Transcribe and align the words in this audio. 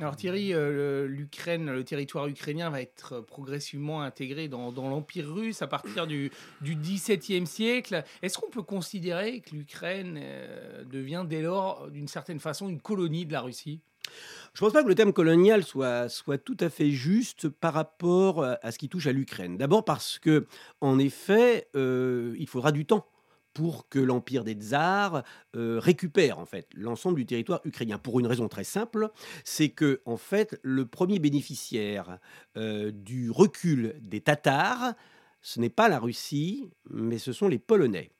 Alors 0.00 0.16
Thierry, 0.16 0.52
euh, 0.52 1.06
l'Ukraine, 1.06 1.70
le 1.70 1.84
territoire 1.84 2.26
ukrainien 2.26 2.68
va 2.68 2.82
être 2.82 3.20
progressivement 3.20 4.02
intégré 4.02 4.48
dans, 4.48 4.72
l'Empire 4.72 5.32
russe 5.32 5.62
à 5.62 5.68
partir 5.68 6.08
du, 6.08 6.32
du 6.62 6.74
XVIIe 6.74 7.46
siècle. 7.46 8.02
Est-ce 8.20 8.38
qu'on 8.38 8.50
peut 8.50 8.64
considérer 8.64 9.40
que 9.40 9.54
l'Ukraine 9.54 10.18
euh, 10.20 10.82
devient 10.84 11.24
dès 11.28 11.42
lors, 11.42 11.88
d'une 11.90 12.08
certaine 12.08 12.40
façon, 12.40 12.68
une 12.68 12.80
colonie 12.80 13.24
de 13.24 13.32
la 13.32 13.42
Russie? 13.42 13.80
Je 14.52 14.62
ne 14.62 14.66
pense 14.66 14.72
pas 14.72 14.82
que 14.82 14.88
le 14.88 14.96
thème 14.96 15.12
colonial 15.12 15.62
soit, 15.62 16.08
soit 16.08 16.38
tout 16.38 16.56
à 16.58 16.70
fait 16.70 16.90
juste 16.90 17.48
par 17.48 17.72
rapport 17.72 18.44
à 18.44 18.72
ce 18.72 18.78
qui 18.78 18.88
touche 18.88 19.06
à 19.06 19.12
l'Ukraine. 19.12 19.56
D'abord 19.56 19.84
parce 19.84 20.18
que, 20.18 20.46
en 20.80 20.98
effet, 20.98 21.68
euh, 21.76 22.34
il 22.38 22.48
faudra 22.48 22.72
du 22.72 22.84
temps 22.84 23.06
pour 23.54 23.88
que 23.88 23.98
l'empire 24.00 24.44
des 24.44 24.54
tsars 24.54 25.22
euh, 25.56 25.78
récupère 25.78 26.38
en 26.38 26.44
fait 26.44 26.68
l'ensemble 26.74 27.16
du 27.16 27.26
territoire 27.26 27.60
ukrainien 27.64 27.98
pour 27.98 28.20
une 28.20 28.26
raison 28.26 28.48
très 28.48 28.64
simple, 28.64 29.10
c'est 29.44 29.70
que 29.70 30.02
en 30.04 30.16
fait 30.16 30.58
le 30.62 30.84
premier 30.86 31.20
bénéficiaire 31.20 32.18
euh, 32.56 32.90
du 32.90 33.30
recul 33.30 33.94
des 34.02 34.20
Tatars, 34.20 34.94
ce 35.40 35.60
n'est 35.60 35.70
pas 35.70 35.88
la 35.88 35.98
Russie, 35.98 36.68
mais 36.90 37.18
ce 37.18 37.32
sont 37.32 37.48
les 37.48 37.58
Polonais. 37.58 38.10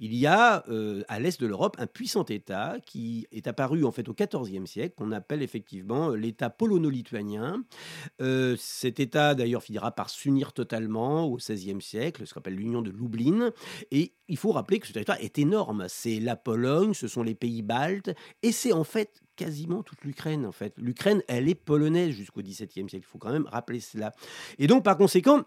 Il 0.00 0.14
y 0.14 0.26
a 0.26 0.64
euh, 0.68 1.02
à 1.08 1.20
l'est 1.20 1.40
de 1.40 1.46
l'Europe 1.46 1.76
un 1.78 1.86
puissant 1.86 2.24
État 2.24 2.76
qui 2.84 3.26
est 3.32 3.46
apparu 3.46 3.84
en 3.84 3.92
fait 3.92 4.08
au 4.08 4.14
XIVe 4.14 4.66
siècle, 4.66 4.94
qu'on 4.96 5.12
appelle 5.12 5.42
effectivement 5.42 6.10
l'État 6.10 6.50
polono-lituanien. 6.50 7.64
Euh, 8.20 8.56
cet 8.58 9.00
État 9.00 9.34
d'ailleurs 9.34 9.62
finira 9.62 9.92
par 9.92 10.10
s'unir 10.10 10.52
totalement 10.52 11.24
au 11.24 11.36
XVIe 11.36 11.80
siècle, 11.80 12.26
ce 12.26 12.34
qu'on 12.34 12.40
appelle 12.40 12.56
l'Union 12.56 12.82
de 12.82 12.90
Lublin. 12.90 13.50
Et 13.90 14.12
il 14.28 14.36
faut 14.36 14.52
rappeler 14.52 14.78
que 14.78 14.86
ce 14.86 14.92
territoire 14.92 15.18
est 15.20 15.38
énorme. 15.38 15.86
C'est 15.88 16.20
la 16.20 16.36
Pologne, 16.36 16.94
ce 16.94 17.08
sont 17.08 17.22
les 17.22 17.34
pays 17.34 17.62
baltes, 17.62 18.14
et 18.42 18.52
c'est 18.52 18.72
en 18.72 18.84
fait 18.84 19.22
quasiment 19.36 19.82
toute 19.82 20.02
l'Ukraine 20.04 20.46
en 20.46 20.52
fait. 20.52 20.74
L'Ukraine, 20.78 21.22
elle 21.28 21.48
est 21.48 21.54
polonaise 21.54 22.14
jusqu'au 22.14 22.42
XVIIe 22.42 22.88
siècle. 22.88 22.96
Il 22.96 23.02
faut 23.02 23.18
quand 23.18 23.32
même 23.32 23.48
rappeler 23.50 23.80
cela. 23.80 24.12
Et 24.58 24.66
donc 24.66 24.84
par 24.84 24.96
conséquent, 24.96 25.44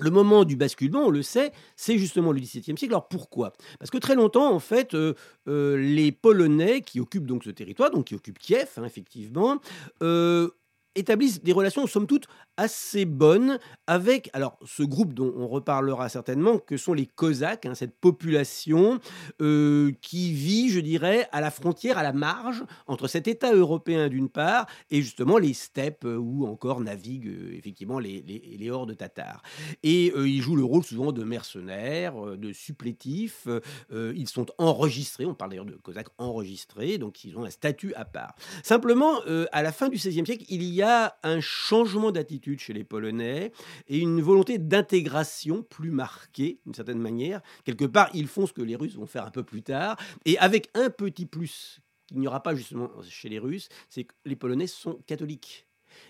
le 0.00 0.10
moment 0.10 0.44
du 0.44 0.56
basculement, 0.56 1.06
on 1.06 1.10
le 1.10 1.22
sait, 1.22 1.52
c'est 1.76 1.98
justement 1.98 2.32
le 2.32 2.40
XVIIe 2.40 2.76
siècle. 2.76 2.94
Alors 2.94 3.08
pourquoi? 3.08 3.52
Parce 3.78 3.90
que 3.90 3.98
très 3.98 4.14
longtemps, 4.14 4.52
en 4.52 4.58
fait, 4.58 4.94
euh, 4.94 5.14
euh, 5.48 5.76
les 5.76 6.12
Polonais 6.12 6.82
qui 6.82 7.00
occupent 7.00 7.26
donc 7.26 7.44
ce 7.44 7.50
territoire, 7.50 7.90
donc 7.90 8.06
qui 8.06 8.14
occupent 8.14 8.38
Kiev, 8.38 8.68
hein, 8.76 8.84
effectivement, 8.84 9.60
euh, 10.02 10.48
établissent 10.94 11.42
des 11.42 11.52
relations, 11.52 11.86
somme 11.86 12.06
toute, 12.06 12.26
assez 12.56 13.04
bonne 13.04 13.58
avec 13.86 14.28
alors 14.32 14.58
ce 14.66 14.82
groupe 14.82 15.14
dont 15.14 15.32
on 15.36 15.46
reparlera 15.46 16.08
certainement 16.08 16.58
que 16.58 16.76
sont 16.76 16.92
les 16.92 17.06
Cosaques, 17.06 17.64
hein, 17.64 17.74
cette 17.74 17.98
population 17.98 18.98
euh, 19.40 19.92
qui 20.02 20.32
vit, 20.32 20.68
je 20.68 20.80
dirais, 20.80 21.28
à 21.32 21.40
la 21.40 21.50
frontière, 21.50 21.96
à 21.96 22.02
la 22.02 22.12
marge 22.12 22.64
entre 22.86 23.08
cet 23.08 23.28
État 23.28 23.54
européen 23.54 24.08
d'une 24.08 24.28
part 24.28 24.66
et 24.90 25.00
justement 25.00 25.38
les 25.38 25.54
steppes 25.54 26.04
euh, 26.04 26.16
où 26.16 26.46
encore 26.46 26.80
naviguent 26.80 27.28
euh, 27.28 27.56
effectivement 27.56 27.98
les, 27.98 28.22
les, 28.58 28.70
hordes 28.70 28.96
tatars. 28.96 29.42
Et 29.82 30.12
ils 30.14 30.42
jouent 30.42 30.54
le 30.54 30.64
rôle 30.64 30.84
souvent 30.84 31.10
de 31.10 31.24
mercenaires, 31.24 32.14
de 32.36 32.52
supplétifs. 32.52 33.48
ils 33.90 34.28
sont 34.28 34.46
enregistrés, 34.58 35.26
on 35.26 35.34
parle 35.34 35.50
d'ailleurs 35.50 35.64
de 35.64 35.72
Cosaques 35.72 36.10
enregistrés, 36.18 36.98
donc 36.98 37.24
ils 37.24 37.36
ont 37.36 37.44
un 37.44 37.50
statut 37.50 37.92
à 37.94 38.04
part. 38.04 38.36
Simplement, 38.62 39.20
à 39.50 39.62
la 39.62 39.72
fin 39.72 39.88
du 39.88 39.96
XVIe 39.96 40.24
siècle, 40.24 40.44
il 40.48 40.62
y 40.62 40.79
a 40.79 40.79
un 40.82 41.40
changement 41.40 42.12
d'attitude 42.12 42.60
chez 42.60 42.72
les 42.72 42.84
Polonais 42.84 43.52
et 43.88 43.98
une 43.98 44.20
volonté 44.20 44.58
d'intégration 44.58 45.62
plus 45.62 45.90
marquée, 45.90 46.60
d'une 46.64 46.74
certaine 46.74 46.98
manière. 46.98 47.40
Quelque 47.64 47.84
part, 47.84 48.10
ils 48.14 48.28
font 48.28 48.46
ce 48.46 48.52
que 48.52 48.62
les 48.62 48.76
Russes 48.76 48.96
vont 48.96 49.06
faire 49.06 49.26
un 49.26 49.30
peu 49.30 49.42
plus 49.42 49.62
tard, 49.62 49.96
et 50.24 50.38
avec 50.38 50.68
un 50.74 50.90
petit 50.90 51.26
plus 51.26 51.80
qu'il 52.06 52.18
n'y 52.18 52.26
aura 52.26 52.42
pas 52.42 52.54
justement 52.54 52.90
chez 53.08 53.28
les 53.28 53.38
Russes, 53.38 53.68
c'est 53.88 54.04
que 54.04 54.14
les 54.24 54.36
Polonais 54.36 54.66
sont 54.66 54.94
catholiques. 55.06 55.66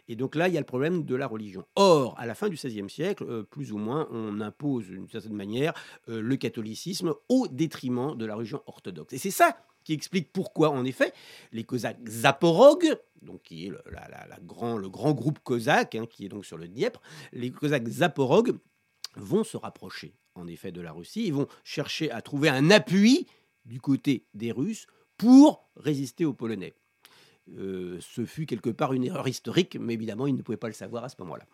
Et 0.09 0.17
donc 0.17 0.35
là, 0.35 0.49
il 0.49 0.55
y 0.55 0.57
a 0.57 0.61
le 0.61 0.67
problème 0.67 1.05
de 1.05 1.15
la 1.15 1.27
religion. 1.27 1.65
Or, 1.77 2.15
à 2.19 2.27
la 2.27 2.35
fin 2.35 2.49
du 2.49 2.57
XVIe 2.57 2.89
siècle, 2.89 3.25
euh, 3.29 3.43
plus 3.43 3.73
ou 3.73 3.79
moins, 3.79 4.09
on 4.11 4.41
impose 4.41 4.87
d'une 4.87 5.09
certaine 5.09 5.35
manière 5.35 5.75
euh, 6.09 6.21
le 6.21 6.37
catholicisme 6.37 7.15
au 7.29 7.49
détriment 7.49 8.17
de 8.17 8.27
la 8.27 8.35
religion 8.35 8.63
orthodoxe. 8.67 9.13
Et 9.15 9.19
c'est 9.19 9.31
ça 9.31 9.57
qui 9.85 9.93
explique 9.93 10.33
pourquoi, 10.33 10.71
en 10.71 10.85
effet, 10.85 11.13
les 11.53 11.65
Cosaques 11.65 12.09
Zaporogues, 12.09 12.97
donc 13.23 13.43
qui 13.43 13.67
est 13.67 13.71
le, 13.71 13.81
grand 14.43 15.13
groupe 15.13 15.39
cosaque, 15.41 15.95
hein, 15.95 16.07
qui 16.07 16.27
est 16.27 16.29
donc 16.29 16.45
sur 16.45 16.57
le 16.57 16.69
Dniepr, 16.69 17.01
les 17.33 17.51
Cosaques 17.51 17.89
Zaporogues 17.89 18.57
vont 19.17 19.45
se 19.45 19.57
rapprocher, 19.57 20.15
en 20.35 20.47
effet, 20.47 20.73
de 20.73 20.81
la 20.81 20.93
Russie. 20.93 21.27
Ils 21.27 21.35
vont 21.35 21.49
chercher 21.65 22.11
à 22.11 22.23
trouver 22.23 22.49
un 22.49 22.71
appui 22.71 23.27
du 23.65 23.81
côté 23.81 24.27
des 24.35 24.53
Russes 24.53 24.87
pour 25.17 25.69
résister 25.77 26.25
aux 26.25 26.33
Polonais. 26.33 26.75
Euh, 27.59 27.99
ce 28.01 28.25
fut 28.25 28.47
quelque 28.47 28.71
part 28.71 28.93
une 28.93 29.05
erreur 29.05 29.27
historique, 29.27 29.77
mais 29.79 29.95
évidemment, 29.95 30.27
ils 30.27 30.35
ne 30.35 30.43
pouvaient 30.43 30.57
pas 30.57 30.69
le 30.69 30.75
savoir 30.75 31.05
à 31.05 31.09
ce 31.09 31.17
moment-là. 31.21 31.47